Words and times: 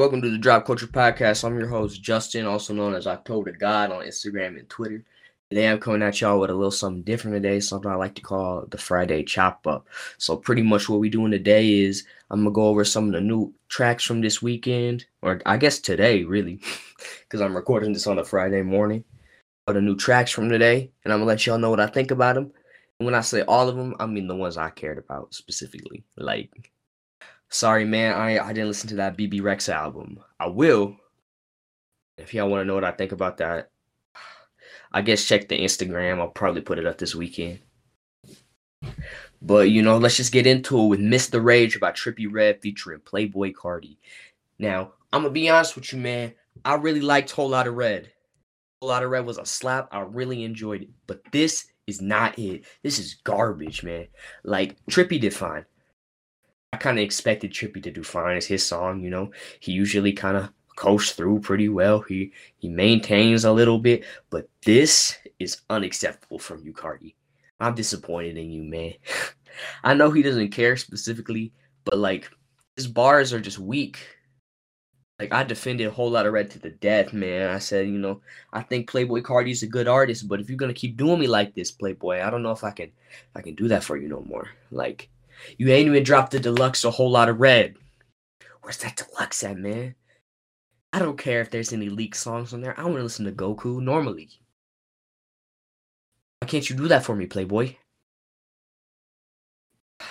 Welcome 0.00 0.22
to 0.22 0.30
the 0.30 0.38
Drop 0.38 0.64
Culture 0.64 0.86
Podcast. 0.86 1.44
I'm 1.44 1.58
your 1.58 1.68
host, 1.68 2.02
Justin, 2.02 2.46
also 2.46 2.72
known 2.72 2.94
as 2.94 3.06
October 3.06 3.52
God 3.52 3.92
on 3.92 4.06
Instagram 4.06 4.58
and 4.58 4.66
Twitter. 4.66 5.04
Today 5.50 5.68
I'm 5.68 5.78
coming 5.78 6.02
at 6.02 6.22
y'all 6.22 6.40
with 6.40 6.48
a 6.48 6.54
little 6.54 6.70
something 6.70 7.02
different 7.02 7.34
today, 7.34 7.60
something 7.60 7.90
I 7.90 7.96
like 7.96 8.14
to 8.14 8.22
call 8.22 8.64
the 8.70 8.78
Friday 8.78 9.22
Chop 9.24 9.66
Up. 9.66 9.86
So 10.16 10.38
pretty 10.38 10.62
much 10.62 10.88
what 10.88 11.00
we're 11.00 11.10
doing 11.10 11.30
today 11.30 11.80
is 11.80 12.06
I'm 12.30 12.40
gonna 12.40 12.50
go 12.50 12.68
over 12.68 12.82
some 12.82 13.08
of 13.08 13.12
the 13.12 13.20
new 13.20 13.52
tracks 13.68 14.02
from 14.02 14.22
this 14.22 14.40
weekend, 14.40 15.04
or 15.20 15.42
I 15.44 15.58
guess 15.58 15.78
today, 15.78 16.24
really, 16.24 16.62
because 17.24 17.42
I'm 17.42 17.54
recording 17.54 17.92
this 17.92 18.06
on 18.06 18.18
a 18.18 18.24
Friday 18.24 18.62
morning. 18.62 19.04
Or 19.66 19.74
the 19.74 19.82
new 19.82 19.96
tracks 19.96 20.30
from 20.30 20.48
today, 20.48 20.90
and 21.04 21.12
I'm 21.12 21.18
gonna 21.18 21.28
let 21.28 21.44
y'all 21.44 21.58
know 21.58 21.68
what 21.68 21.78
I 21.78 21.88
think 21.88 22.10
about 22.10 22.36
them. 22.36 22.52
And 22.98 23.04
when 23.04 23.14
I 23.14 23.20
say 23.20 23.42
all 23.42 23.68
of 23.68 23.76
them, 23.76 23.94
I 24.00 24.06
mean 24.06 24.28
the 24.28 24.34
ones 24.34 24.56
I 24.56 24.70
cared 24.70 24.96
about 24.96 25.34
specifically. 25.34 26.04
Like, 26.16 26.70
sorry 27.50 27.84
man, 27.84 28.14
I 28.14 28.38
I 28.38 28.52
didn't 28.52 28.68
listen 28.68 28.88
to 28.90 28.96
that 28.96 29.16
BB 29.16 29.42
Rex 29.42 29.68
album. 29.68 30.20
I 30.38 30.46
will. 30.46 30.96
If 32.16 32.34
y'all 32.34 32.48
want 32.48 32.60
to 32.62 32.64
know 32.64 32.74
what 32.74 32.84
I 32.84 32.92
think 32.92 33.12
about 33.12 33.38
that, 33.38 33.70
I 34.92 35.02
guess 35.02 35.24
check 35.24 35.48
the 35.48 35.58
Instagram. 35.58 36.18
I'll 36.18 36.28
probably 36.28 36.60
put 36.62 36.78
it 36.78 36.86
up 36.86 36.98
this 36.98 37.14
weekend. 37.14 37.60
But 39.42 39.70
you 39.70 39.82
know, 39.82 39.98
let's 39.98 40.16
just 40.16 40.32
get 40.32 40.46
into 40.46 40.78
it 40.80 40.86
with 40.86 41.00
Mr. 41.00 41.42
Rage 41.42 41.80
by 41.80 41.92
Trippie 41.92 42.30
Redd 42.30 42.60
featuring 42.60 43.00
Playboi 43.00 43.52
Carti. 43.54 43.96
Now, 44.58 44.92
I'm 45.12 45.22
gonna 45.22 45.32
be 45.32 45.48
honest 45.48 45.76
with 45.76 45.92
you, 45.92 45.98
man. 45.98 46.34
I 46.64 46.74
really 46.74 47.00
liked 47.00 47.30
Whole 47.30 47.48
Lotta 47.50 47.70
Red. 47.70 48.10
Whole 48.80 48.90
Lotta 48.90 49.08
Red 49.08 49.24
was 49.24 49.38
a 49.38 49.46
slap. 49.46 49.88
I 49.92 50.00
really 50.00 50.44
enjoyed 50.44 50.82
it. 50.82 50.90
But 51.06 51.22
this 51.32 51.68
is 51.86 52.02
not 52.02 52.38
it. 52.38 52.64
This 52.82 52.98
is 52.98 53.14
garbage, 53.24 53.82
man. 53.82 54.08
Like 54.44 54.76
Trippie 54.86 55.20
did 55.20 55.34
fine. 55.34 55.64
I 56.72 56.76
kind 56.76 56.98
of 56.98 57.04
expected 57.04 57.52
Trippie 57.52 57.82
to 57.82 57.90
do 57.90 58.04
fine. 58.04 58.36
It's 58.36 58.46
his 58.46 58.64
song, 58.64 59.02
you 59.02 59.10
know. 59.10 59.32
He 59.58 59.72
usually 59.72 60.12
kind 60.12 60.36
of 60.36 60.50
coast 60.76 61.16
through 61.16 61.40
pretty 61.40 61.68
well. 61.68 62.00
He 62.00 62.32
he 62.58 62.68
maintains 62.68 63.44
a 63.44 63.52
little 63.52 63.78
bit, 63.78 64.04
but 64.30 64.48
this 64.64 65.18
is 65.38 65.62
unacceptable 65.68 66.38
from 66.38 66.64
you, 66.64 66.72
Carti. 66.72 67.14
I'm 67.58 67.74
disappointed 67.74 68.38
in 68.38 68.50
you, 68.50 68.62
man. 68.62 68.94
I 69.84 69.94
know 69.94 70.10
he 70.10 70.22
doesn't 70.22 70.52
care 70.52 70.76
specifically, 70.76 71.52
but 71.84 71.98
like 71.98 72.30
his 72.76 72.86
bars 72.86 73.32
are 73.32 73.40
just 73.40 73.58
weak. 73.58 73.98
Like 75.18 75.34
I 75.34 75.42
defended 75.42 75.88
a 75.88 75.90
Whole 75.90 76.10
Lotta 76.10 76.30
Red 76.30 76.50
to 76.52 76.58
the 76.60 76.70
death, 76.70 77.12
man. 77.12 77.50
I 77.50 77.58
said, 77.58 77.88
you 77.88 77.98
know, 77.98 78.22
I 78.52 78.62
think 78.62 78.88
Playboi 78.88 79.22
Carti 79.22 79.50
is 79.50 79.62
a 79.62 79.66
good 79.66 79.88
artist, 79.88 80.28
but 80.28 80.40
if 80.40 80.48
you're 80.48 80.56
gonna 80.56 80.72
keep 80.72 80.96
doing 80.96 81.18
me 81.18 81.26
like 81.26 81.54
this, 81.54 81.72
Playboy, 81.72 82.22
I 82.22 82.30
don't 82.30 82.44
know 82.44 82.52
if 82.52 82.64
I 82.64 82.70
can 82.70 82.92
I 83.34 83.42
can 83.42 83.56
do 83.56 83.68
that 83.68 83.84
for 83.84 83.96
you 83.96 84.08
no 84.08 84.22
more. 84.22 84.48
Like, 84.70 85.10
you 85.58 85.70
ain't 85.70 85.88
even 85.88 86.02
dropped 86.02 86.32
the 86.32 86.40
deluxe 86.40 86.84
a 86.84 86.90
Whole 86.90 87.10
Lotta 87.10 87.32
Red. 87.32 87.76
Where's 88.62 88.78
that 88.78 88.96
deluxe 88.96 89.42
at, 89.42 89.56
man? 89.56 89.94
I 90.92 90.98
don't 90.98 91.18
care 91.18 91.40
if 91.40 91.50
there's 91.50 91.72
any 91.72 91.88
leaked 91.88 92.16
songs 92.16 92.52
on 92.52 92.60
there. 92.60 92.78
I 92.78 92.84
want 92.84 92.96
to 92.96 93.02
listen 93.02 93.24
to 93.26 93.32
Goku 93.32 93.80
normally. 93.80 94.28
Why 96.40 96.48
can't 96.48 96.68
you 96.68 96.76
do 96.76 96.88
that 96.88 97.04
for 97.04 97.14
me, 97.14 97.26
Playboy? 97.26 97.76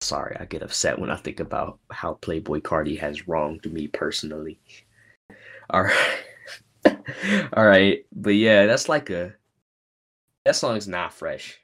Sorry, 0.00 0.36
I 0.38 0.46
get 0.46 0.62
upset 0.62 0.98
when 0.98 1.10
I 1.10 1.16
think 1.16 1.38
about 1.38 1.78
how 1.90 2.18
Playboi 2.22 2.62
Carti 2.62 2.98
has 2.98 3.28
wronged 3.28 3.70
me 3.72 3.86
personally. 3.88 4.58
All 5.70 5.82
right. 5.82 6.24
All 7.52 7.64
right. 7.66 8.04
But 8.12 8.34
yeah, 8.34 8.66
that's 8.66 8.88
like 8.88 9.10
a 9.10 9.34
that 10.44 10.56
song 10.56 10.76
is 10.76 10.88
not 10.88 11.14
fresh. 11.14 11.61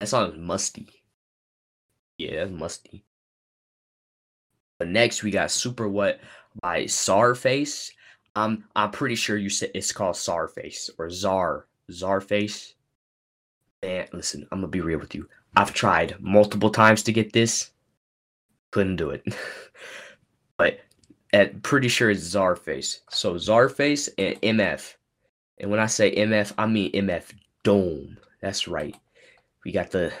That 0.00 0.08
song 0.08 0.32
is 0.32 0.38
musty. 0.38 0.88
Yeah, 2.16 2.36
that's 2.36 2.50
musty. 2.50 3.04
But 4.78 4.88
next 4.88 5.22
we 5.22 5.30
got 5.30 5.50
Super 5.50 5.88
What 5.88 6.20
by 6.62 6.84
Czarface. 6.84 7.90
Um, 8.34 8.64
I'm 8.74 8.90
pretty 8.90 9.14
sure 9.14 9.36
you 9.36 9.50
said 9.50 9.70
it's 9.74 9.92
called 9.92 10.14
Sarface 10.14 10.88
or 10.98 11.10
Czar 11.10 11.66
Czarface. 11.90 12.74
Man, 13.82 14.06
listen, 14.14 14.46
I'm 14.50 14.60
gonna 14.60 14.68
be 14.68 14.80
real 14.80 14.98
with 14.98 15.14
you. 15.14 15.28
I've 15.54 15.74
tried 15.74 16.16
multiple 16.20 16.70
times 16.70 17.02
to 17.04 17.12
get 17.12 17.32
this, 17.32 17.70
couldn't 18.70 18.96
do 18.96 19.10
it. 19.10 19.22
but 20.56 20.80
at 21.34 21.62
pretty 21.62 21.88
sure 21.88 22.10
it's 22.10 22.34
Czarface. 22.34 23.00
So 23.10 23.34
Czarface 23.34 24.08
and 24.16 24.40
MF. 24.60 24.94
And 25.58 25.70
when 25.70 25.80
I 25.80 25.86
say 25.86 26.14
MF, 26.14 26.54
I 26.56 26.66
mean 26.66 26.92
MF 26.92 27.34
DOOM. 27.64 28.16
That's 28.40 28.66
right. 28.66 28.96
We 29.64 29.72
got 29.72 29.90
the 29.90 30.12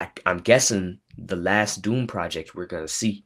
I, 0.00 0.10
I'm 0.26 0.38
guessing 0.38 0.98
the 1.18 1.36
last 1.36 1.82
Doom 1.82 2.06
project 2.06 2.54
we're 2.54 2.66
gonna 2.66 2.88
see 2.88 3.24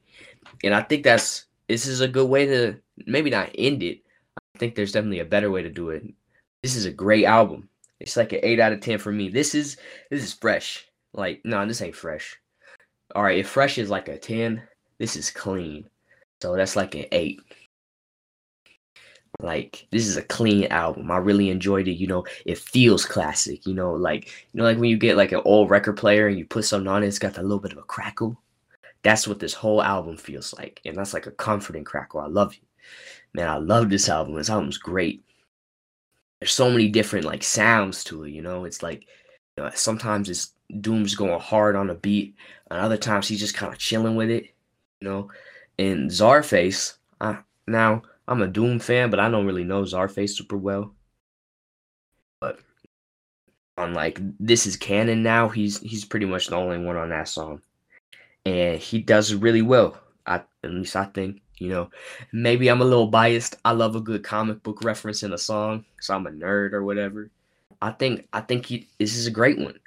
and 0.64 0.74
I 0.74 0.82
think 0.82 1.04
that's 1.04 1.46
this 1.68 1.86
is 1.86 2.00
a 2.00 2.08
good 2.08 2.28
way 2.28 2.46
to 2.46 2.76
maybe 3.06 3.30
not 3.30 3.50
end 3.56 3.82
it. 3.82 4.00
I 4.36 4.58
think 4.58 4.74
there's 4.74 4.92
definitely 4.92 5.20
a 5.20 5.24
better 5.24 5.50
way 5.50 5.62
to 5.62 5.70
do 5.70 5.90
it. 5.90 6.04
This 6.62 6.76
is 6.76 6.86
a 6.86 6.92
great 6.92 7.24
album. 7.24 7.68
It's 8.00 8.16
like 8.16 8.32
an 8.32 8.40
eight 8.42 8.60
out 8.60 8.72
of 8.72 8.80
ten 8.80 8.98
for 8.98 9.12
me. 9.12 9.28
This 9.28 9.54
is 9.54 9.76
this 10.10 10.22
is 10.22 10.32
fresh. 10.32 10.86
Like 11.12 11.40
no, 11.44 11.64
this 11.66 11.82
ain't 11.82 11.94
fresh. 11.94 12.38
All 13.14 13.22
right, 13.22 13.38
if 13.38 13.48
fresh 13.48 13.78
is 13.78 13.90
like 13.90 14.08
a 14.08 14.18
ten, 14.18 14.62
this 14.98 15.16
is 15.16 15.30
clean. 15.30 15.88
So 16.42 16.54
that's 16.56 16.76
like 16.76 16.94
an 16.94 17.06
eight. 17.12 17.40
Like 19.40 19.86
this 19.90 20.06
is 20.06 20.16
a 20.16 20.22
clean 20.22 20.66
album. 20.66 21.10
I 21.10 21.18
really 21.18 21.50
enjoyed 21.50 21.88
it. 21.88 21.94
You 21.94 22.06
know, 22.06 22.24
it 22.44 22.58
feels 22.58 23.04
classic. 23.04 23.66
You 23.66 23.74
know, 23.74 23.92
like 23.92 24.26
you 24.52 24.58
know, 24.58 24.64
like 24.64 24.78
when 24.78 24.90
you 24.90 24.96
get 24.96 25.16
like 25.16 25.32
an 25.32 25.42
old 25.44 25.70
record 25.70 25.96
player 25.96 26.26
and 26.28 26.38
you 26.38 26.46
put 26.46 26.64
something 26.64 26.88
on 26.88 27.02
it, 27.02 27.08
it's 27.08 27.18
got 27.18 27.38
a 27.38 27.42
little 27.42 27.58
bit 27.58 27.72
of 27.72 27.78
a 27.78 27.82
crackle. 27.82 28.40
That's 29.02 29.28
what 29.28 29.38
this 29.38 29.54
whole 29.54 29.82
album 29.82 30.16
feels 30.16 30.54
like. 30.54 30.80
And 30.84 30.96
that's 30.96 31.14
like 31.14 31.26
a 31.26 31.32
comforting 31.32 31.84
crackle. 31.84 32.20
I 32.20 32.26
love 32.26 32.54
you. 32.54 32.62
Man, 33.34 33.48
I 33.48 33.58
love 33.58 33.90
this 33.90 34.08
album. 34.08 34.34
This 34.34 34.50
album's 34.50 34.78
great. 34.78 35.22
There's 36.40 36.52
so 36.52 36.70
many 36.70 36.88
different 36.88 37.24
like 37.24 37.42
sounds 37.42 38.04
to 38.04 38.24
it, 38.24 38.30
you 38.30 38.42
know? 38.42 38.64
It's 38.64 38.82
like 38.82 39.06
you 39.56 39.64
know, 39.64 39.70
sometimes 39.74 40.28
it's 40.28 40.52
Doom's 40.80 41.14
going 41.14 41.38
hard 41.40 41.76
on 41.76 41.90
a 41.90 41.94
beat, 41.94 42.34
and 42.70 42.80
other 42.80 42.96
times 42.96 43.28
he's 43.28 43.40
just 43.40 43.54
kind 43.54 43.72
of 43.72 43.78
chilling 43.78 44.16
with 44.16 44.30
it, 44.30 44.54
you 45.00 45.08
know. 45.08 45.30
And 45.78 46.10
Czarface, 46.10 46.96
I, 47.20 47.38
now 47.66 48.02
I'm 48.28 48.42
a 48.42 48.48
Doom 48.48 48.78
fan, 48.78 49.10
but 49.10 49.20
I 49.20 49.30
don't 49.30 49.46
really 49.46 49.64
know 49.64 49.82
Czarface 49.82 50.30
super 50.30 50.56
well. 50.56 50.94
But 52.40 52.58
on 53.78 53.94
like 53.94 54.18
this 54.40 54.66
is 54.66 54.76
canon 54.76 55.22
now, 55.22 55.48
he's 55.48 55.80
he's 55.80 56.04
pretty 56.04 56.26
much 56.26 56.48
the 56.48 56.56
only 56.56 56.78
one 56.78 56.96
on 56.96 57.10
that 57.10 57.28
song 57.28 57.62
and 58.46 58.78
he 58.78 59.00
does 59.00 59.34
really 59.34 59.60
well. 59.60 59.98
I, 60.26 60.36
at 60.64 60.70
least 60.70 60.96
I 60.96 61.04
think. 61.04 61.42
You 61.58 61.70
know, 61.70 61.90
maybe 62.32 62.68
I'm 62.68 62.82
a 62.82 62.84
little 62.84 63.06
biased. 63.06 63.56
I 63.64 63.72
love 63.72 63.96
a 63.96 64.00
good 64.00 64.22
comic 64.22 64.62
book 64.62 64.84
reference 64.84 65.22
in 65.22 65.32
a 65.32 65.38
song, 65.38 65.86
so 66.00 66.14
I'm 66.14 66.26
a 66.26 66.30
nerd 66.30 66.74
or 66.74 66.84
whatever. 66.84 67.30
I 67.80 67.92
think 67.92 68.28
I 68.32 68.42
think 68.42 68.66
he, 68.66 68.88
this 68.98 69.16
is 69.16 69.26
a 69.26 69.30
great 69.30 69.58
one. 69.58 69.78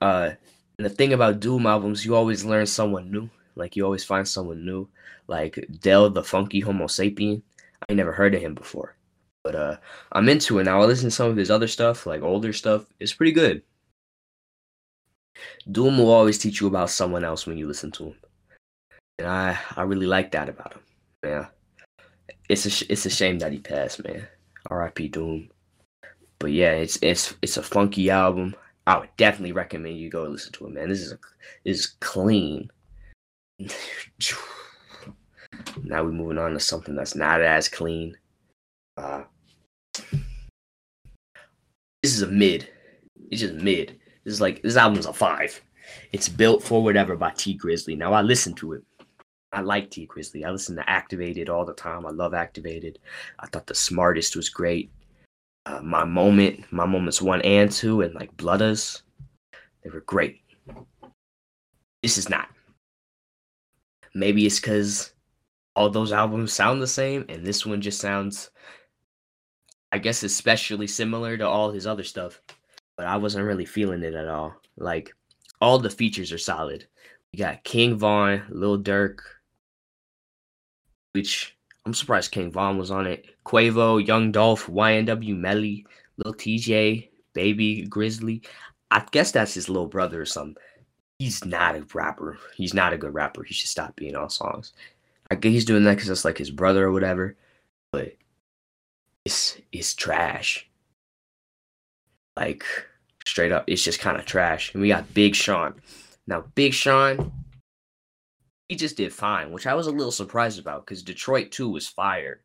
Uh, 0.00 0.30
and 0.78 0.86
the 0.86 0.90
thing 0.90 1.12
about 1.12 1.40
Doom 1.40 1.66
albums, 1.66 2.04
you 2.06 2.16
always 2.16 2.46
learn 2.46 2.64
someone 2.64 3.10
new. 3.10 3.28
Like 3.60 3.76
you 3.76 3.84
always 3.84 4.04
find 4.04 4.26
someone 4.26 4.64
new. 4.64 4.88
Like 5.28 5.64
Del 5.80 6.10
the 6.10 6.24
Funky 6.24 6.62
Homosapien. 6.62 7.42
I 7.88 7.92
never 7.92 8.12
heard 8.12 8.34
of 8.34 8.40
him 8.40 8.54
before, 8.54 8.96
but 9.44 9.54
uh, 9.54 9.76
I'm 10.12 10.28
into 10.28 10.58
it 10.58 10.64
now. 10.64 10.80
I 10.80 10.86
listen 10.86 11.10
to 11.10 11.14
some 11.14 11.30
of 11.30 11.36
his 11.36 11.50
other 11.50 11.68
stuff, 11.68 12.06
like 12.06 12.22
older 12.22 12.52
stuff. 12.52 12.86
It's 12.98 13.12
pretty 13.12 13.32
good. 13.32 13.62
Doom 15.70 15.98
will 15.98 16.10
always 16.10 16.38
teach 16.38 16.60
you 16.60 16.66
about 16.66 16.90
someone 16.90 17.24
else 17.24 17.46
when 17.46 17.56
you 17.56 17.66
listen 17.66 17.90
to 17.92 18.04
him, 18.06 18.14
and 19.18 19.28
I 19.28 19.58
I 19.76 19.82
really 19.82 20.06
like 20.06 20.32
that 20.32 20.48
about 20.48 20.74
him. 20.74 20.82
Yeah, 21.24 21.46
it's 22.48 22.66
a 22.66 22.92
it's 22.92 23.06
a 23.06 23.10
shame 23.10 23.38
that 23.38 23.52
he 23.52 23.58
passed, 23.58 24.02
man. 24.02 24.26
R.I.P. 24.70 25.08
Doom. 25.08 25.50
But 26.38 26.52
yeah, 26.52 26.72
it's 26.72 26.98
it's 27.02 27.34
it's 27.42 27.56
a 27.56 27.62
funky 27.62 28.10
album. 28.10 28.56
I 28.86 28.98
would 28.98 29.16
definitely 29.16 29.52
recommend 29.52 29.98
you 29.98 30.10
go 30.10 30.24
listen 30.24 30.52
to 30.52 30.66
it, 30.66 30.72
man. 30.72 30.88
This 30.88 31.00
is 31.00 31.12
a 31.12 31.18
this 31.64 31.80
is 31.80 31.86
clean. 32.00 32.70
now 35.84 36.02
we're 36.02 36.10
moving 36.10 36.38
on 36.38 36.52
to 36.52 36.60
something 36.60 36.94
that's 36.94 37.14
not 37.14 37.40
as 37.42 37.68
clean. 37.68 38.16
Uh, 38.96 39.22
this 42.02 42.14
is 42.14 42.22
a 42.22 42.26
mid. 42.26 42.68
It's 43.30 43.40
just 43.40 43.54
mid. 43.54 43.98
This 44.24 44.34
is 44.34 44.40
like 44.40 44.62
this 44.62 44.76
album's 44.76 45.06
a 45.06 45.12
five. 45.12 45.60
It's 46.12 46.28
built 46.28 46.62
for 46.62 46.82
whatever 46.82 47.16
by 47.16 47.30
Tee 47.30 47.58
Grizzley. 47.58 47.96
Now 47.96 48.12
I 48.12 48.22
listen 48.22 48.54
to 48.54 48.74
it. 48.74 48.82
I 49.52 49.60
like 49.62 49.90
Tee 49.90 50.06
Grizzley. 50.06 50.44
I 50.44 50.50
listen 50.50 50.76
to 50.76 50.88
Activated 50.88 51.48
all 51.48 51.64
the 51.64 51.74
time. 51.74 52.06
I 52.06 52.10
love 52.10 52.34
Activated. 52.34 52.98
I 53.40 53.46
thought 53.46 53.66
the 53.66 53.74
smartest 53.74 54.36
was 54.36 54.48
great. 54.48 54.92
Uh, 55.66 55.80
my 55.82 56.04
moment, 56.04 56.64
my 56.72 56.86
moments 56.86 57.20
one 57.20 57.42
and 57.42 57.70
two, 57.70 58.00
and 58.00 58.14
like 58.14 58.34
Bloodas, 58.36 59.02
they 59.82 59.90
were 59.90 60.00
great. 60.00 60.40
This 62.02 62.16
is 62.16 62.30
not. 62.30 62.48
Maybe 64.14 64.46
it's 64.46 64.60
because 64.60 65.12
all 65.76 65.90
those 65.90 66.12
albums 66.12 66.52
sound 66.52 66.82
the 66.82 66.86
same, 66.86 67.24
and 67.28 67.46
this 67.46 67.64
one 67.64 67.80
just 67.80 68.00
sounds, 68.00 68.50
I 69.92 69.98
guess, 69.98 70.22
especially 70.22 70.86
similar 70.86 71.36
to 71.36 71.46
all 71.46 71.70
his 71.70 71.86
other 71.86 72.04
stuff 72.04 72.40
but 73.00 73.06
I 73.06 73.16
wasn't 73.16 73.46
really 73.46 73.64
feeling 73.64 74.02
it 74.02 74.12
at 74.12 74.28
all. 74.28 74.54
Like 74.76 75.10
all 75.62 75.78
the 75.78 75.88
features 75.88 76.32
are 76.32 76.38
solid. 76.38 76.86
We 77.32 77.38
got 77.38 77.64
King 77.64 77.96
Von, 77.96 78.42
Lil 78.50 78.82
Durk, 78.82 79.20
which 81.12 81.56
I'm 81.86 81.94
surprised 81.94 82.30
King 82.30 82.52
Von 82.52 82.76
was 82.76 82.90
on 82.90 83.06
it. 83.06 83.24
Quavo, 83.46 84.06
Young 84.06 84.32
Dolph, 84.32 84.66
YNW 84.66 85.34
Melly, 85.34 85.86
Lil 86.18 86.34
Tjay, 86.34 87.08
Baby 87.32 87.86
Grizzley. 87.88 88.44
I 88.90 89.02
guess 89.12 89.32
that's 89.32 89.54
his 89.54 89.70
little 89.70 89.88
brother 89.88 90.20
or 90.20 90.26
something. 90.26 90.62
He's 91.20 91.44
not 91.44 91.76
a 91.76 91.84
rapper. 91.92 92.38
He's 92.56 92.72
not 92.72 92.94
a 92.94 92.98
good 92.98 93.12
rapper. 93.12 93.42
He 93.42 93.52
should 93.52 93.68
stop 93.68 93.94
being 93.94 94.16
on 94.16 94.30
songs. 94.30 94.72
I 95.30 95.34
guess 95.34 95.52
he's 95.52 95.66
doing 95.66 95.84
that 95.84 95.96
because 95.96 96.08
it's 96.08 96.24
like 96.24 96.38
his 96.38 96.50
brother 96.50 96.86
or 96.86 96.92
whatever. 96.92 97.36
But 97.92 98.16
it's 99.26 99.58
it's 99.70 99.94
trash. 99.94 100.66
Like 102.38 102.64
straight 103.26 103.52
up, 103.52 103.64
it's 103.66 103.84
just 103.84 104.00
kind 104.00 104.16
of 104.16 104.24
trash. 104.24 104.72
And 104.72 104.80
we 104.80 104.88
got 104.88 105.12
Big 105.12 105.34
Sean. 105.34 105.74
Now, 106.26 106.44
Big 106.54 106.72
Sean, 106.72 107.30
he 108.70 108.76
just 108.76 108.96
did 108.96 109.12
fine, 109.12 109.52
which 109.52 109.66
I 109.66 109.74
was 109.74 109.88
a 109.88 109.92
little 109.92 110.12
surprised 110.12 110.58
about 110.58 110.86
because 110.86 111.02
Detroit 111.02 111.50
2 111.50 111.68
was 111.68 111.86
fire. 111.86 112.40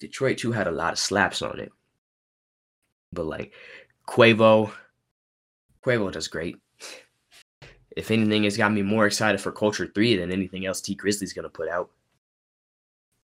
Detroit 0.00 0.38
2 0.38 0.52
had 0.52 0.68
a 0.68 0.72
lot 0.72 0.94
of 0.94 0.98
slaps 0.98 1.42
on 1.42 1.60
it. 1.60 1.70
But 3.12 3.26
like 3.26 3.52
Quavo, 4.08 4.72
Quavo 5.84 6.10
does 6.10 6.28
great. 6.28 6.56
If 7.96 8.10
anything, 8.10 8.44
it's 8.44 8.56
got 8.58 8.72
me 8.72 8.82
more 8.82 9.06
excited 9.06 9.40
for 9.40 9.50
Culture 9.50 9.86
3 9.86 10.16
than 10.16 10.30
anything 10.30 10.66
else 10.66 10.80
Tee 10.80 10.96
Grizzley's 10.96 11.32
gonna 11.32 11.48
put 11.48 11.68
out. 11.68 11.90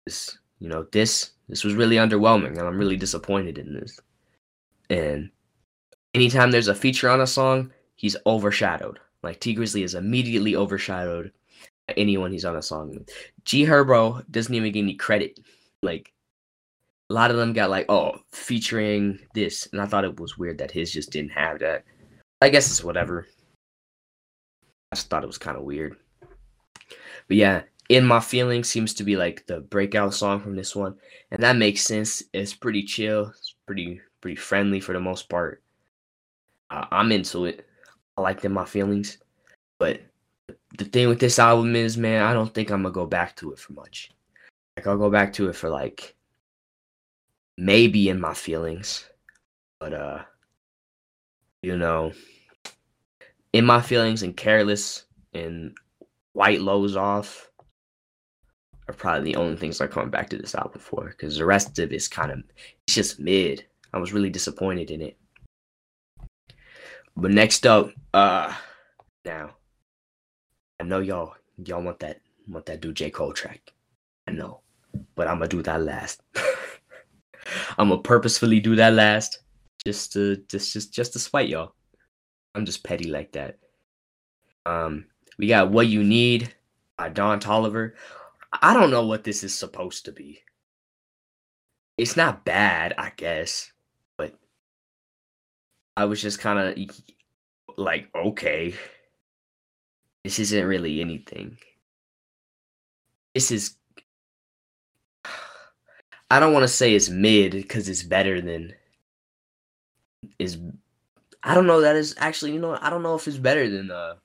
This, 0.06 0.38
you 0.60 0.70
know, 0.70 0.88
this 0.92 1.32
this 1.50 1.64
was 1.64 1.76
really 1.76 1.98
underwhelming, 1.98 2.58
and 2.58 2.62
I'm 2.62 2.78
really 2.78 2.98
disappointed 2.98 3.58
in 3.58 3.74
this. 3.74 4.00
And 4.90 5.30
anytime 6.14 6.52
there's 6.52 6.70
a 6.70 6.76
feature 6.76 7.10
on 7.10 7.22
a 7.22 7.28
song, 7.28 7.72
he's 7.96 8.16
overshadowed. 8.26 9.00
Like 9.22 9.40
Tee 9.40 9.56
Grizzley 9.56 9.84
is 9.84 9.96
immediately 9.96 10.56
overshadowed 10.56 11.32
anyone 11.98 12.32
he's 12.32 12.46
on 12.46 12.56
a 12.56 12.62
song. 12.62 13.06
G 13.44 13.66
Herbo 13.66 14.24
doesn't 14.32 14.54
even 14.54 14.72
get 14.72 14.80
any 14.80 14.96
credit. 14.96 15.40
Like 15.82 16.14
a 17.10 17.14
lot 17.14 17.32
of 17.32 17.38
them 17.38 17.54
got 17.54 17.70
like, 17.70 17.86
oh, 17.90 18.18
featuring 18.32 19.20
this, 19.34 19.68
and 19.72 19.82
I 19.82 19.86
thought 19.86 20.06
it 20.06 20.20
was 20.20 20.38
weird 20.38 20.58
that 20.60 20.72
his 20.72 20.92
just 20.92 21.12
didn't 21.12 21.32
have 21.32 21.60
that. 21.60 21.84
I 22.42 22.50
guess 22.50 22.70
it's 22.70 22.84
whatever. 22.84 23.28
I 24.94 24.96
just 24.96 25.10
thought 25.10 25.24
it 25.24 25.28
was 25.28 25.40
kind 25.40 25.58
of 25.58 25.64
weird. 25.64 25.96
But 27.28 27.38
yeah, 27.38 27.64
in 27.90 28.06
My 28.06 28.20
Feelings 28.20 28.70
seems 28.70 28.94
to 28.94 29.04
be 29.04 29.16
like 29.16 29.44
the 29.48 29.62
breakout 29.62 30.14
song 30.14 30.40
from 30.40 30.56
this 30.56 30.76
one, 30.76 30.96
and 31.32 31.42
that 31.42 31.56
makes 31.56 31.82
sense. 31.82 32.22
It's 32.32 32.54
pretty 32.54 32.84
chill. 32.84 33.30
It's 33.30 33.56
pretty 33.66 34.02
pretty 34.22 34.36
friendly 34.36 34.80
for 34.80 34.94
the 34.94 35.00
most 35.00 35.30
part. 35.30 35.64
Uh, 36.70 36.86
I'm 36.92 37.12
into 37.12 37.46
it. 37.46 37.66
I 38.16 38.22
like 38.22 38.46
In 38.46 38.54
My 38.54 38.66
Feelings, 38.66 39.18
but 39.80 40.00
the 40.78 40.86
thing 40.86 41.08
with 41.08 41.20
this 41.20 41.40
album 41.40 41.76
is, 41.76 41.98
man, 41.98 42.22
I 42.22 42.36
don't 42.36 42.54
think 42.54 42.70
I'm 42.70 42.84
gonna 42.84 42.94
go 42.94 43.08
back 43.08 43.36
to 43.38 43.52
it 43.52 43.58
for 43.58 43.74
much. 43.74 44.12
Like 44.78 44.86
I'll 44.86 45.00
go 45.00 45.10
back 45.10 45.34
to 45.34 45.50
it 45.50 45.56
for 45.56 45.72
like 45.72 46.14
maybe 47.58 48.10
in 48.10 48.22
my 48.22 48.36
feelings, 48.36 49.10
but 49.80 49.92
uh, 49.96 50.22
you 51.64 51.80
know, 51.80 52.12
in 53.54 53.66
my 53.66 53.82
feelings 53.82 54.24
and 54.24 54.36
careless 54.36 55.06
and 55.34 55.76
white 56.34 56.60
lows 56.60 56.98
off 56.98 57.50
are 58.88 58.94
probably 58.94 59.32
the 59.32 59.40
only 59.40 59.56
things 59.56 59.80
I 59.80 59.88
come 59.88 60.10
back 60.10 60.30
to 60.30 60.38
this 60.38 60.56
album 60.56 60.80
for 60.80 61.10
because 61.10 61.38
the 61.38 61.46
rest 61.46 61.80
of 61.80 61.94
it's 61.94 62.08
kind 62.08 62.32
of 62.32 62.44
it's 62.86 62.96
just 62.96 63.20
mid. 63.20 63.66
I 63.94 64.00
was 64.00 64.12
really 64.12 64.32
disappointed 64.32 64.92
in 64.92 65.02
it. 65.02 65.18
But 67.16 67.32
next 67.32 67.66
up, 67.66 67.92
uh 68.14 68.54
now 69.24 69.52
I 70.80 70.84
know 70.84 71.00
y'all 71.00 71.36
y'all 71.64 71.84
want 71.84 72.00
that 72.00 72.22
want 72.48 72.66
that 72.66 72.82
do 72.82 72.92
J. 72.92 73.12
Cole 73.12 73.34
track. 73.34 73.72
I 74.28 74.32
know. 74.32 74.62
But 75.16 75.28
I'm 75.28 75.38
gonna 75.38 75.48
do 75.48 75.62
that 75.62 75.82
last. 75.82 76.22
I'm 77.78 77.90
gonna 77.90 78.02
purposefully 78.02 78.60
do 78.60 78.76
that 78.76 78.94
last 78.94 79.40
just 79.86 80.14
to 80.14 80.38
just 80.50 80.74
just 80.74 80.92
just 80.92 81.14
to 81.14 81.20
spite 81.20 81.50
y'all. 81.50 81.76
I'm 82.56 82.66
just 82.66 82.84
petty 82.84 83.10
like 83.10 83.32
that. 83.34 83.58
Um 84.66 85.06
we 85.38 85.48
got 85.48 85.72
What 85.72 85.88
You 85.88 86.04
Need 86.04 86.54
by 86.98 87.10
Don 87.10 87.40
Toliver. 87.40 87.94
I 88.62 88.74
don't 88.74 88.92
know 88.92 89.06
what 89.06 89.24
this 89.24 89.44
is 89.44 89.54
supposed 89.58 90.06
to 90.06 90.12
be. 90.12 90.44
It's 91.98 92.16
not 92.16 92.46
bad, 92.46 92.94
I 92.98 93.12
guess, 93.16 93.72
but 94.18 94.34
I 95.98 96.06
was 96.06 96.22
just 96.22 96.40
kind 96.40 96.60
of 96.60 96.96
like, 97.78 98.10
okay, 98.16 98.76
this 100.24 100.40
isn't 100.40 100.66
really 100.66 101.02
anything. 101.02 101.58
This 103.34 103.52
is. 103.52 103.76
I 106.32 106.40
don't 106.40 106.54
want 106.54 106.64
to 106.64 106.68
say 106.68 106.96
it's 106.96 107.10
mid 107.10 107.52
because 107.52 107.90
it's 107.90 108.04
better 108.04 108.42
than. 108.42 108.74
Is. 110.40 110.58
I 111.44 111.54
don't 111.54 111.68
know. 111.68 111.82
That 111.82 111.96
is 111.96 112.16
actually, 112.18 112.54
you 112.54 112.60
know, 112.60 112.78
I 112.82 112.90
don't 112.90 113.04
know 113.04 113.16
if 113.16 113.28
it's 113.28 113.38
better 113.38 113.70
than 113.70 113.92
uh, 113.92 114.16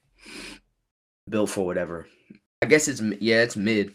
Built 1.29 1.51
for 1.51 1.67
whatever. 1.67 2.07
I 2.63 2.67
guess 2.67 2.89
it's 2.89 3.01
yeah, 3.21 3.43
it's 3.43 3.57
mid 3.57 3.95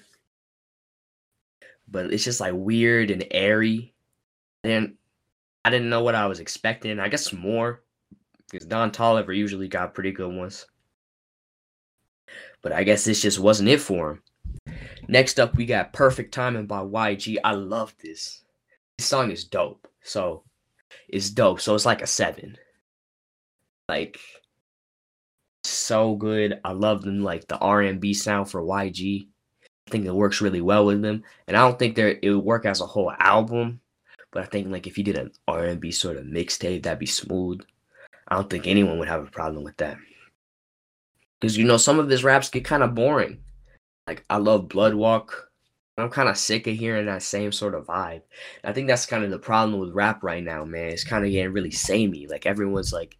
but 1.94 2.12
it's 2.12 2.24
just 2.24 2.42
like 2.42 2.54
weird 2.56 3.12
and 3.12 3.26
airy. 3.32 3.94
And 4.64 4.96
I 5.64 5.70
didn't 5.70 5.90
know 5.90 6.02
what 6.02 6.16
I 6.16 6.26
was 6.26 6.40
expecting. 6.40 7.00
I 7.00 7.08
guess 7.08 7.32
more 7.32 7.84
because 8.52 8.66
Don 8.68 8.92
Toliver 8.92 9.36
usually 9.36 9.68
got 9.68 9.94
pretty 9.94 10.12
good 10.12 10.34
ones. 10.34 10.66
But 12.62 12.72
I 12.72 12.84
guess 12.84 13.06
this 13.06 13.22
just 13.22 13.40
wasn't 13.40 13.70
it 13.70 13.80
for 13.80 14.12
him. 14.12 14.76
Next 15.08 15.40
up, 15.40 15.56
we 15.56 15.66
got 15.66 15.94
Perfect 15.94 16.34
Timing 16.34 16.66
by 16.66 16.80
YG. 16.80 17.38
I 17.44 17.52
love 17.52 17.94
this. 18.02 18.42
This 18.98 19.08
song 19.08 19.32
is 19.32 19.44
dope. 19.44 19.88
So 20.02 20.44
it's 21.08 21.30
dope. 21.30 21.62
So 21.62 21.76
it's 21.76 21.86
like 21.86 22.02
a 22.02 22.08
seven. 22.08 22.58
Like 23.90 24.20
so 25.64 26.16
good. 26.16 26.60
I 26.64 26.72
love 26.72 27.02
them 27.02 27.24
like 27.24 27.48
the 27.48 27.58
R&B 27.58 28.14
sound 28.14 28.50
for 28.50 28.62
YG. 28.62 29.28
I 29.88 29.92
think 29.92 30.06
it 30.06 30.14
works 30.14 30.42
really 30.42 30.62
well 30.62 30.86
with 30.86 31.02
them, 31.02 31.24
and 31.48 31.58
I 31.58 31.62
don't 31.62 31.78
think 31.78 31.96
there 31.96 32.18
it 32.22 32.30
would 32.30 32.46
work 32.46 32.66
as 32.66 32.82
a 32.82 32.86
whole 32.86 33.12
album. 33.20 33.82
But 34.32 34.44
I 34.44 34.46
think 34.46 34.72
like 34.72 34.88
if 34.88 34.98
you 34.98 35.04
did 35.04 35.18
an 35.18 35.32
R 35.48 35.66
and 35.66 35.80
B 35.80 35.92
sort 35.92 36.18
of 36.18 36.26
mixtape, 36.26 36.84
that'd 36.84 37.00
be 37.00 37.06
smooth. 37.06 37.62
I 38.28 38.36
don't 38.36 38.50
think 38.50 38.66
anyone 38.66 38.98
would 39.00 39.10
have 39.10 39.24
a 39.24 39.32
problem 39.32 39.64
with 39.64 39.78
that. 39.78 39.98
Because 41.40 41.58
you 41.58 41.66
know 41.66 41.78
some 41.78 42.00
of 42.00 42.10
his 42.10 42.24
raps 42.24 42.50
get 42.50 42.64
kind 42.66 42.82
of 42.82 42.96
boring. 42.96 43.40
Like 44.08 44.26
I 44.30 44.38
love 44.38 44.70
Bloodwalk. 44.70 45.32
I'm 45.98 46.10
kind 46.10 46.30
of 46.30 46.38
sick 46.38 46.66
of 46.66 46.76
hearing 46.76 47.06
that 47.06 47.22
same 47.22 47.52
sort 47.52 47.76
of 47.76 47.86
vibe. 47.86 48.24
I 48.64 48.74
think 48.74 48.88
that's 48.88 49.06
kind 49.06 49.24
of 49.24 49.30
the 49.30 49.38
problem 49.38 49.80
with 49.80 49.94
rap 49.94 50.24
right 50.24 50.44
now, 50.44 50.66
man. 50.66 50.90
It's 50.90 51.04
kind 51.04 51.24
of 51.24 51.32
getting 51.32 51.54
really 51.54 51.72
samey. 51.72 52.26
Like 52.26 52.46
everyone's 52.48 52.92
like 52.92 53.18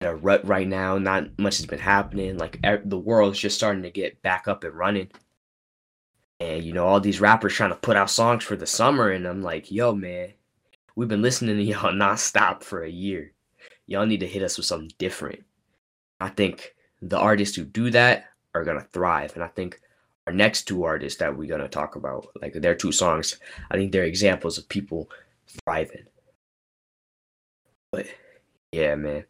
a 0.00 0.14
rut 0.14 0.46
right 0.46 0.66
now. 0.66 0.98
Not 0.98 1.38
much 1.38 1.58
has 1.58 1.66
been 1.66 1.78
happening. 1.78 2.38
Like 2.38 2.60
the 2.84 2.98
world's 2.98 3.38
just 3.38 3.56
starting 3.56 3.82
to 3.82 3.90
get 3.90 4.22
back 4.22 4.48
up 4.48 4.64
and 4.64 4.74
running 4.74 5.10
and 6.40 6.64
you 6.64 6.72
know 6.72 6.86
all 6.86 7.00
these 7.00 7.20
rappers 7.20 7.54
trying 7.54 7.70
to 7.70 7.76
put 7.76 7.96
out 7.96 8.10
songs 8.10 8.44
for 8.44 8.56
the 8.56 8.66
summer 8.66 9.10
and 9.10 9.26
i'm 9.26 9.42
like 9.42 9.70
yo 9.70 9.94
man 9.94 10.32
we've 10.96 11.08
been 11.08 11.22
listening 11.22 11.56
to 11.56 11.62
y'all 11.62 11.92
nonstop 11.92 12.62
for 12.62 12.82
a 12.82 12.90
year 12.90 13.32
y'all 13.86 14.06
need 14.06 14.20
to 14.20 14.26
hit 14.26 14.42
us 14.42 14.56
with 14.56 14.66
something 14.66 14.90
different 14.98 15.42
i 16.20 16.28
think 16.28 16.74
the 17.02 17.18
artists 17.18 17.56
who 17.56 17.64
do 17.64 17.90
that 17.90 18.26
are 18.54 18.64
gonna 18.64 18.86
thrive 18.92 19.32
and 19.34 19.44
i 19.44 19.48
think 19.48 19.80
our 20.26 20.32
next 20.32 20.64
two 20.64 20.84
artists 20.84 21.18
that 21.18 21.36
we're 21.36 21.48
gonna 21.48 21.68
talk 21.68 21.96
about 21.96 22.26
like 22.40 22.54
their 22.54 22.74
two 22.74 22.92
songs 22.92 23.38
i 23.70 23.76
think 23.76 23.92
they're 23.92 24.04
examples 24.04 24.58
of 24.58 24.68
people 24.68 25.08
thriving 25.64 26.04
but 27.92 28.06
yeah 28.72 28.94
man 28.94 29.24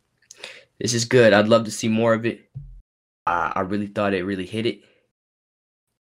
this 0.80 0.94
is 0.94 1.04
good 1.04 1.32
i'd 1.32 1.48
love 1.48 1.64
to 1.64 1.70
see 1.70 1.88
more 1.88 2.14
of 2.14 2.26
it 2.26 2.50
uh, 3.26 3.52
i 3.54 3.60
really 3.60 3.86
thought 3.86 4.14
it 4.14 4.24
really 4.24 4.46
hit 4.46 4.66
it 4.66 4.80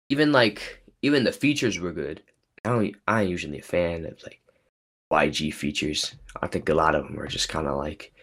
even 0.09 0.31
like 0.31 0.83
even 1.01 1.23
the 1.23 1.31
features 1.31 1.79
were 1.79 1.91
good. 1.91 2.21
I 2.65 2.69
don't. 2.69 2.95
I 3.07 3.21
ain't 3.21 3.29
usually 3.29 3.59
a 3.59 3.63
fan 3.63 4.05
of 4.05 4.21
like 4.23 4.41
YG 5.11 5.53
features. 5.53 6.15
I 6.41 6.47
think 6.47 6.69
a 6.69 6.73
lot 6.73 6.95
of 6.95 7.03
them 7.05 7.19
are 7.19 7.27
just 7.27 7.49
kind 7.49 7.67
of 7.67 7.77
like, 7.77 8.13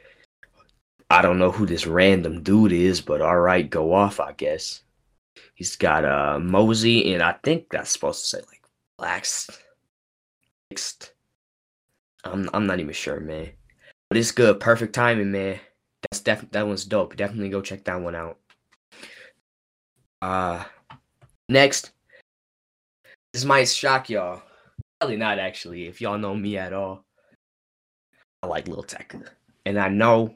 I 1.10 1.22
don't 1.22 1.38
know 1.38 1.50
who 1.50 1.66
this 1.66 1.86
random 1.86 2.42
dude 2.42 2.72
is, 2.72 3.00
but 3.00 3.20
all 3.20 3.38
right, 3.38 3.68
go 3.68 3.92
off, 3.92 4.20
I 4.20 4.32
guess. 4.32 4.82
He's 5.54 5.76
got 5.76 6.04
uh 6.04 6.38
Mozzy, 6.40 7.12
and 7.12 7.22
I 7.22 7.36
think 7.44 7.68
that's 7.70 7.90
supposed 7.90 8.22
to 8.22 8.26
say 8.26 8.38
like 8.38 8.62
Blacks. 8.98 9.48
I'm 12.24 12.50
I'm 12.52 12.66
not 12.66 12.80
even 12.80 12.92
sure, 12.92 13.20
man. 13.20 13.50
But 14.08 14.18
it's 14.18 14.32
good, 14.32 14.60
perfect 14.60 14.94
timing, 14.94 15.30
man. 15.30 15.60
That's 16.10 16.20
def 16.20 16.50
that 16.50 16.66
one's 16.66 16.84
dope. 16.84 17.16
Definitely 17.16 17.50
go 17.50 17.60
check 17.60 17.84
that 17.84 18.00
one 18.00 18.14
out. 18.14 18.38
Uh 20.22 20.64
next, 21.48 21.92
this 23.32 23.44
might 23.44 23.68
shock 23.68 24.08
y'all. 24.08 24.42
Probably 25.00 25.16
not 25.16 25.38
actually, 25.38 25.86
if 25.86 26.00
y'all 26.00 26.18
know 26.18 26.34
me 26.34 26.56
at 26.56 26.72
all. 26.72 27.04
I 28.42 28.46
like 28.46 28.68
Lil 28.68 28.84
Tecca. 28.84 29.26
And 29.66 29.78
I 29.78 29.88
know 29.88 30.34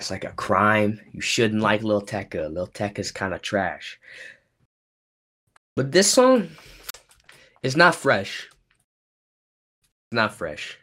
it's 0.00 0.10
like 0.10 0.24
a 0.24 0.32
crime. 0.32 1.00
You 1.12 1.20
shouldn't 1.20 1.62
like 1.62 1.82
Lil 1.82 2.02
Tecca. 2.02 2.52
Lil 2.52 2.66
Tecca's 2.68 3.12
kind 3.12 3.34
of 3.34 3.42
trash. 3.42 3.98
But 5.76 5.92
this 5.92 6.10
song, 6.10 6.48
is 7.62 7.76
not 7.76 7.94
fresh. 7.94 8.48
It's 10.10 10.14
not 10.14 10.34
fresh. 10.34 10.78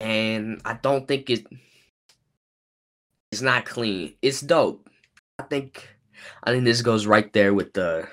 And 0.00 0.60
I 0.64 0.74
don't 0.74 1.06
think 1.06 1.30
it 1.30 1.46
it's 3.32 3.42
not 3.42 3.64
clean. 3.64 4.14
It's 4.22 4.40
dope. 4.40 4.88
I 5.38 5.44
think 5.44 5.88
I 6.44 6.50
think 6.50 6.64
this 6.64 6.82
goes 6.82 7.06
right 7.06 7.32
there 7.32 7.54
with 7.54 7.72
the 7.72 8.08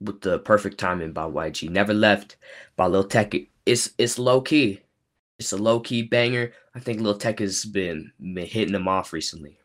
with 0.00 0.20
the 0.20 0.38
perfect 0.40 0.78
timing 0.78 1.12
by 1.12 1.24
YG. 1.24 1.70
Never 1.70 1.94
left 1.94 2.36
by 2.76 2.86
Lil 2.86 3.08
Tecca. 3.08 3.46
It's 3.66 3.90
it's 3.98 4.18
low 4.18 4.40
key. 4.40 4.80
It's 5.38 5.52
a 5.52 5.56
low 5.56 5.80
key 5.80 6.02
banger. 6.02 6.52
I 6.74 6.80
think 6.80 7.00
Lil 7.00 7.18
Tecca 7.18 7.40
has 7.40 7.64
been 7.64 8.12
been 8.20 8.46
hitting 8.46 8.72
them 8.72 8.88
off 8.88 9.12
recently. 9.12 9.58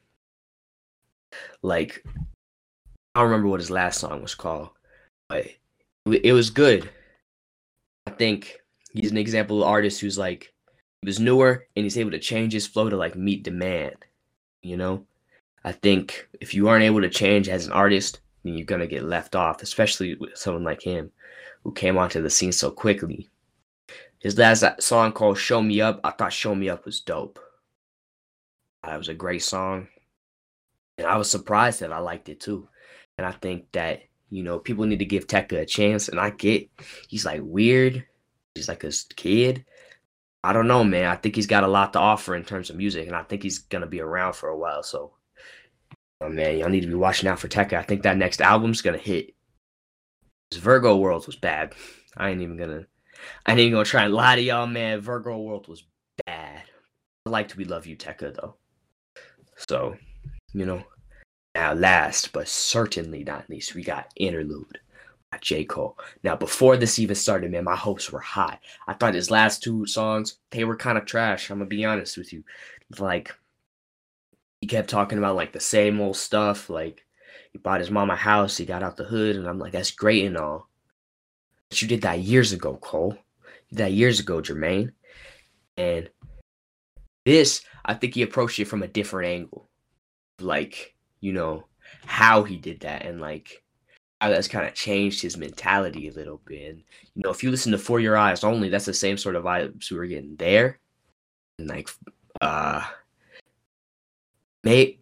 Like 1.62 2.04
I 3.16 3.22
don't 3.22 3.30
remember 3.30 3.50
what 3.50 3.60
his 3.60 3.72
last 3.72 4.00
song 4.00 4.22
was 4.22 4.36
called, 4.36 4.70
but 5.28 5.48
it 6.06 6.34
was 6.34 6.50
good. 6.50 6.90
I 8.08 8.12
think 8.12 8.62
he's 8.94 9.12
an 9.12 9.18
example 9.18 9.62
of 9.62 9.68
artist 9.68 10.00
who's 10.00 10.18
like 10.18 10.54
was 11.04 11.20
newer 11.20 11.66
and 11.76 11.84
he's 11.84 11.98
able 11.98 12.12
to 12.12 12.20
change 12.20 12.54
his 12.54 12.68
flow 12.68 12.90
to 12.90 12.98
like 12.98 13.16
meet 13.16 13.44
demand. 13.44 13.96
You 14.62 14.78
know, 14.78 15.06
I 15.64 15.72
think 15.72 16.28
if 16.42 16.54
you 16.54 16.68
aren't 16.68 16.84
able 16.84 17.02
to 17.02 17.10
change 17.10 17.48
as 17.48 17.66
an 17.66 17.72
artist, 17.72 18.20
then 18.44 18.56
you're 18.56 18.66
gonna 18.66 18.88
get 18.88 19.04
left 19.04 19.36
off, 19.36 19.62
especially 19.62 20.16
with 20.16 20.38
someone 20.38 20.64
like 20.64 20.82
him 20.82 21.12
who 21.64 21.72
came 21.72 21.98
onto 21.98 22.22
the 22.22 22.30
scene 22.30 22.52
so 22.52 22.72
quickly. 22.72 23.30
His 24.20 24.38
last 24.38 24.64
uh, 24.64 24.76
song 24.80 25.14
called 25.14 25.38
"Show 25.38 25.62
Me 25.62 25.80
Up," 25.82 26.02
I 26.04 26.12
thought 26.12 26.34
"Show 26.34 26.56
Me 26.56 26.70
Up" 26.70 26.86
was 26.86 27.00
dope. 27.00 27.40
It 28.86 28.98
was 28.98 29.10
a 29.10 29.14
great 29.14 29.44
song, 29.44 29.88
and 30.98 31.08
I 31.08 31.18
was 31.18 31.30
surprised 31.30 31.80
that 31.82 31.94
I 31.94 32.00
liked 32.00 32.30
it 32.30 32.40
too. 32.40 32.68
And 33.18 33.26
I 33.26 33.32
think 33.32 33.72
that 33.74 34.04
you 34.30 34.44
know 34.44 34.60
people 34.60 34.86
need 34.86 35.00
to 35.00 35.06
give 35.06 35.28
Tecca 35.28 35.62
a 35.62 35.66
chance. 35.66 36.10
And 36.10 36.20
I 36.20 36.32
get 36.32 36.70
he's 37.08 37.26
like 37.26 37.42
weird, 37.44 38.06
he's 38.56 38.68
like 38.68 38.84
a 38.84 38.92
kid, 39.16 39.66
I 40.44 40.54
don't 40.54 40.68
know, 40.68 40.84
man. 40.84 41.06
I 41.06 41.16
think 41.16 41.36
he's 41.36 41.48
got 41.48 41.64
a 41.64 41.68
lot 41.68 41.94
to 41.94 42.00
offer 42.00 42.36
in 42.36 42.46
terms 42.46 42.70
of 42.70 42.78
music, 42.78 43.08
and 43.08 43.16
I 43.16 43.24
think 43.24 43.44
he's 43.44 43.60
gonna 43.60 43.88
be 43.88 44.02
around 44.02 44.34
for 44.34 44.50
a 44.50 44.58
while. 44.58 44.84
So, 44.84 45.14
oh, 46.22 46.30
man, 46.30 46.58
y'all 46.58 46.70
need 46.70 46.82
to 46.82 46.88
be 46.88 46.94
watching 46.94 47.28
out 47.28 47.40
for 47.40 47.48
Tecca. 47.48 47.74
I 47.74 47.84
think 47.84 48.04
that 48.04 48.18
next 48.18 48.42
album's 48.42 48.82
gonna 48.82 48.98
hit. 48.98 49.36
Virgo 50.54 50.98
World 50.98 51.28
was 51.28 51.36
bad. 51.36 51.74
I 52.18 52.30
ain't 52.30 52.42
even 52.42 52.58
gonna. 52.58 52.86
I 53.46 53.52
ain't 53.52 53.60
even 53.60 53.74
gonna 53.74 53.86
try 53.86 54.06
and 54.06 54.14
lie 54.14 54.36
to 54.36 54.42
y'all, 54.42 54.68
man. 54.68 55.02
Virgo 55.02 55.38
World 55.38 55.68
was 55.68 55.84
bad. 56.26 56.64
I 57.26 57.30
liked 57.30 57.58
We 57.58 57.66
Love 57.66 57.86
You, 57.86 57.98
Tecca, 57.98 58.34
though. 58.34 58.56
So, 59.58 59.98
you 60.54 60.66
know. 60.66 60.84
Now, 61.56 61.74
last 61.74 62.32
but 62.32 62.48
certainly 62.48 63.24
not 63.24 63.50
least, 63.50 63.76
we 63.76 63.84
got 63.84 64.12
Interlude. 64.16 64.80
J. 65.38 65.64
Cole. 65.64 65.98
Now, 66.24 66.36
before 66.36 66.76
this 66.78 67.00
even 67.00 67.16
started, 67.16 67.52
man, 67.52 67.64
my 67.64 67.76
hopes 67.76 68.12
were 68.12 68.20
high. 68.20 68.60
I 68.88 68.94
thought 68.94 69.14
his 69.14 69.32
last 69.32 69.62
two 69.62 69.86
songs, 69.86 70.38
they 70.52 70.64
were 70.64 70.76
kind 70.76 70.98
of 70.98 71.06
trash. 71.06 71.50
I'm 71.50 71.60
gonna 71.60 71.70
be 71.70 71.86
honest 71.86 72.18
with 72.18 72.34
you. 72.34 72.44
Like, 72.98 73.34
he 74.62 74.68
kept 74.68 74.90
talking 74.90 75.18
about 75.18 75.36
like 75.36 75.54
the 75.54 75.60
same 75.60 76.02
old 76.02 76.18
stuff. 76.18 76.70
Like, 76.70 77.06
he 77.52 77.60
bought 77.60 77.80
his 77.80 77.92
mom 77.92 78.10
a 78.10 78.16
house, 78.16 78.58
he 78.58 78.66
got 78.66 78.84
out 78.84 78.98
the 78.98 79.04
hood, 79.04 79.36
and 79.36 79.48
I'm 79.48 79.60
like, 79.60 79.72
that's 79.72 79.92
great 79.92 80.26
and 80.26 80.38
all. 80.38 80.68
But 81.70 81.82
you 81.82 81.88
did 81.88 82.02
that 82.02 82.20
years 82.20 82.52
ago, 82.52 82.78
Cole. 82.78 83.18
You 83.70 83.78
did 83.78 83.86
that 83.86 83.94
years 83.94 84.20
ago, 84.20 84.42
Jermaine. 84.42 84.92
And 85.78 86.10
this, 87.26 87.62
I 87.86 87.94
think 87.94 88.16
he 88.16 88.24
approached 88.24 88.60
it 88.60 88.66
from 88.66 88.84
a 88.84 88.88
different 88.88 89.30
angle. 89.30 89.70
Like, 90.40 90.96
you 91.22 91.34
know, 91.34 91.66
how 92.06 92.44
he 92.44 92.58
did 92.58 92.82
that 92.82 93.06
and 93.06 93.22
like 93.22 93.64
that's 94.28 94.48
kind 94.50 94.68
of 94.68 94.74
changed 94.74 95.22
his 95.22 95.38
mentality 95.38 96.10
a 96.10 96.14
little 96.14 96.42
bit. 96.46 96.72
And, 96.72 96.84
you 97.16 97.22
know, 97.24 97.30
if 97.30 97.42
you 97.42 97.52
listen 97.52 97.72
to 97.72 97.78
For 97.78 98.00
Your 98.00 98.18
Eyes 98.18 98.44
Only, 98.44 98.70
that's 98.70 98.86
the 98.86 98.94
same 98.94 99.18
sort 99.18 99.36
of 99.36 99.46
vibes 99.46 99.90
we 99.90 99.98
were 99.98 100.08
getting 100.08 100.36
there. 100.36 100.80
And 101.58 101.70
like, 101.70 101.90
uh, 102.42 102.84
mate, 104.64 105.00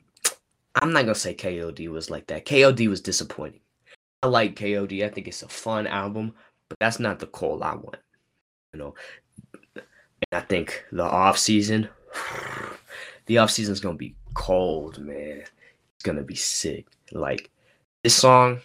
I'm 0.75 0.93
not 0.93 1.03
gonna 1.03 1.15
say 1.15 1.33
KOD 1.33 1.87
was 1.89 2.09
like 2.09 2.27
that. 2.27 2.45
KOD 2.45 2.87
was 2.87 3.01
disappointing. 3.01 3.61
I 4.21 4.27
like 4.27 4.55
KOD. 4.55 5.03
I 5.03 5.09
think 5.09 5.27
it's 5.27 5.43
a 5.43 5.47
fun 5.47 5.87
album, 5.87 6.33
but 6.69 6.77
that's 6.79 6.99
not 6.99 7.19
the 7.19 7.27
Cole 7.27 7.63
I 7.63 7.75
want. 7.75 7.97
You 8.73 8.79
know, 8.79 8.95
and 9.75 9.83
I 10.31 10.41
think 10.41 10.83
the 10.91 11.03
off 11.03 11.37
season, 11.37 11.89
the 13.25 13.39
off 13.39 13.49
season 13.49 13.73
is 13.73 13.79
gonna 13.79 13.97
be 13.97 14.15
cold, 14.35 14.99
man. 14.99 15.43
It's 15.95 16.03
gonna 16.03 16.23
be 16.23 16.35
sick. 16.35 16.85
Like 17.11 17.49
this 18.03 18.15
song 18.15 18.61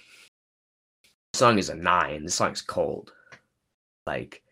song 1.35 1.59
is 1.59 1.71
a 1.71 1.75
nine. 1.75 2.25
This 2.25 2.35
song's 2.35 2.63
cold. 2.63 3.13
Like 4.07 4.43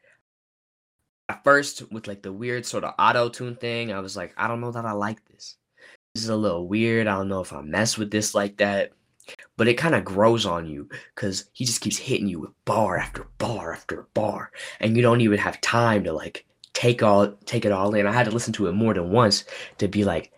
at 1.28 1.44
first 1.44 1.90
with 1.92 2.06
like 2.06 2.22
the 2.22 2.32
weird 2.32 2.64
sort 2.64 2.84
of 2.84 2.94
auto 2.98 3.28
tune 3.28 3.56
thing, 3.56 3.92
I 3.92 4.00
was 4.00 4.16
like, 4.16 4.32
I 4.36 4.48
don't 4.48 4.60
know 4.60 4.72
that 4.72 4.86
I 4.86 4.92
like 4.92 5.24
this. 5.26 5.56
This 6.14 6.24
is 6.24 6.30
a 6.30 6.36
little 6.36 6.66
weird. 6.66 7.06
I 7.06 7.16
don't 7.16 7.28
know 7.28 7.40
if 7.40 7.52
I 7.52 7.60
mess 7.60 7.98
with 7.98 8.10
this 8.10 8.34
like 8.34 8.56
that. 8.58 8.92
But 9.56 9.68
it 9.68 9.74
kind 9.74 9.94
of 9.94 10.04
grows 10.04 10.44
on 10.44 10.66
you 10.66 10.88
because 11.14 11.44
he 11.52 11.64
just 11.64 11.82
keeps 11.82 11.98
hitting 11.98 12.26
you 12.26 12.40
with 12.40 12.64
bar 12.64 12.96
after 12.96 13.28
bar 13.38 13.72
after 13.72 14.08
bar, 14.14 14.50
and 14.80 14.96
you 14.96 15.02
don't 15.02 15.20
even 15.20 15.38
have 15.38 15.60
time 15.60 16.02
to 16.04 16.12
like 16.12 16.46
take 16.72 17.02
all 17.02 17.32
take 17.44 17.64
it 17.64 17.70
all 17.70 17.94
in. 17.94 18.06
I 18.06 18.12
had 18.12 18.26
to 18.26 18.32
listen 18.32 18.52
to 18.54 18.66
it 18.66 18.72
more 18.72 18.92
than 18.92 19.12
once 19.12 19.44
to 19.78 19.86
be 19.86 20.04
like, 20.04 20.32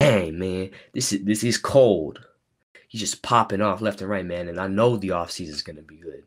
dang 0.00 0.38
man, 0.38 0.70
this 0.94 1.12
is 1.12 1.24
this 1.24 1.44
is 1.44 1.58
cold 1.58 2.20
he's 2.88 3.02
just 3.02 3.22
popping 3.22 3.60
off 3.60 3.80
left 3.80 4.00
and 4.00 4.10
right, 4.10 4.26
man. 4.26 4.48
And 4.48 4.58
I 4.58 4.66
know 4.66 4.96
the 4.96 5.10
offseason 5.10 5.50
is 5.50 5.62
gonna 5.62 5.82
be 5.82 5.96
good. 5.96 6.24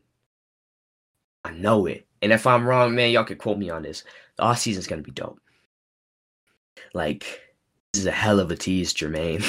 I 1.44 1.50
know 1.50 1.86
it. 1.86 2.06
And 2.22 2.32
if 2.32 2.46
I'm 2.46 2.66
wrong, 2.66 2.94
man, 2.94 3.10
y'all 3.10 3.24
can 3.24 3.36
quote 3.36 3.58
me 3.58 3.68
on 3.68 3.82
this. 3.82 4.04
The 4.36 4.44
offseason 4.44 4.78
is 4.78 4.86
gonna 4.86 5.02
be 5.02 5.10
dope. 5.10 5.40
Like, 6.94 7.42
this 7.92 8.00
is 8.00 8.06
a 8.06 8.12
hell 8.12 8.40
of 8.40 8.50
a 8.50 8.56
tease, 8.56 8.94
Jermaine. 8.94 9.44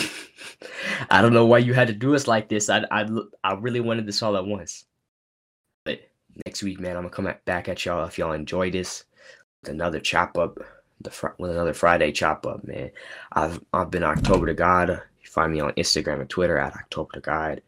I 1.09 1.21
don't 1.21 1.33
know 1.33 1.45
why 1.45 1.59
you 1.59 1.73
had 1.73 1.87
to 1.87 1.93
do 1.93 2.15
us 2.15 2.27
like 2.27 2.49
this. 2.49 2.69
I, 2.69 2.83
I, 2.91 3.07
I 3.43 3.53
really 3.53 3.79
wanted 3.79 4.07
this 4.07 4.21
all 4.23 4.35
at 4.35 4.45
once. 4.45 4.85
But 5.85 6.09
next 6.45 6.63
week, 6.63 6.79
man, 6.79 6.97
I'm 6.97 7.03
gonna 7.03 7.09
come 7.09 7.33
back 7.45 7.69
at 7.69 7.85
y'all 7.85 8.05
if 8.05 8.17
y'all 8.17 8.33
enjoy 8.33 8.71
this 8.71 9.05
with 9.61 9.71
another 9.71 9.99
chop 9.99 10.37
up, 10.37 10.57
the 11.01 11.11
fr- 11.11 11.35
with 11.37 11.51
another 11.51 11.73
Friday 11.73 12.11
chop 12.11 12.47
up, 12.47 12.63
man. 12.65 12.91
I've 13.33 13.63
I've 13.71 13.91
been 13.91 14.03
October 14.03 14.47
to 14.47 14.53
God 14.55 15.03
find 15.33 15.51
me 15.51 15.59
on 15.59 15.73
Instagram 15.73 16.21
and 16.21 16.29
Twitter 16.29 16.57
at 16.59 16.75
October 16.75 17.19
Guide. 17.19 17.63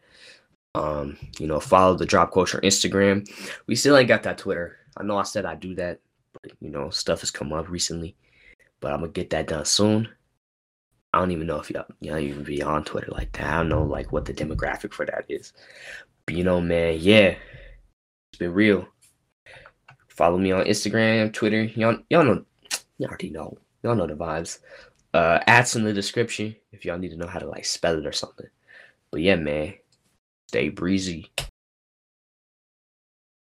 Um, 0.76 1.16
you 1.38 1.46
know, 1.46 1.58
follow 1.58 1.96
the 1.96 2.06
Drop 2.06 2.32
Culture 2.32 2.60
Instagram. 2.62 3.28
We 3.66 3.74
still 3.74 3.96
ain't 3.96 4.08
got 4.08 4.22
that 4.22 4.38
Twitter. 4.38 4.76
I 4.96 5.02
know 5.02 5.18
I 5.18 5.24
said 5.24 5.44
I 5.44 5.56
do 5.56 5.74
that, 5.74 6.00
but 6.32 6.52
you 6.60 6.70
know, 6.70 6.90
stuff 6.90 7.20
has 7.20 7.30
come 7.30 7.52
up 7.52 7.68
recently. 7.68 8.14
But 8.80 8.92
I'm 8.92 9.00
gonna 9.00 9.12
get 9.12 9.30
that 9.30 9.48
done 9.48 9.64
soon. 9.64 10.08
I 11.12 11.18
don't 11.18 11.32
even 11.32 11.46
know 11.46 11.58
if 11.58 11.70
y'all, 11.70 11.86
y'all 12.00 12.18
even 12.18 12.44
be 12.44 12.62
on 12.62 12.84
Twitter 12.84 13.10
like 13.10 13.32
that. 13.32 13.46
I 13.46 13.56
don't 13.56 13.68
know 13.68 13.82
like 13.82 14.12
what 14.12 14.26
the 14.26 14.34
demographic 14.34 14.92
for 14.92 15.06
that 15.06 15.24
is. 15.28 15.52
But 16.26 16.36
you 16.36 16.44
know, 16.44 16.60
man, 16.60 16.98
yeah, 17.00 17.36
it's 18.30 18.38
been 18.38 18.52
real. 18.52 18.86
Follow 20.08 20.38
me 20.38 20.52
on 20.52 20.66
Instagram, 20.66 21.32
Twitter. 21.32 21.64
Y'all, 21.64 21.98
y'all 22.10 22.24
know, 22.24 22.44
y'all 22.98 23.08
already 23.08 23.30
know. 23.30 23.56
Y'all 23.82 23.94
know 23.94 24.06
the 24.06 24.14
vibes. 24.14 24.58
Uh, 25.16 25.42
ads 25.46 25.74
in 25.74 25.82
the 25.82 25.94
description 25.94 26.54
if 26.72 26.84
y'all 26.84 26.98
need 26.98 27.08
to 27.08 27.16
know 27.16 27.26
how 27.26 27.38
to 27.38 27.48
like 27.48 27.64
spell 27.64 27.98
it 27.98 28.04
or 28.04 28.12
something. 28.12 28.48
But 29.10 29.22
yeah, 29.22 29.36
man, 29.36 29.72
stay 30.48 30.68
breezy. 30.68 31.32